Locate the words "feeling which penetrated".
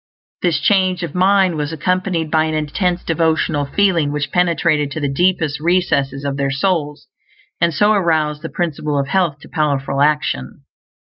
3.67-4.89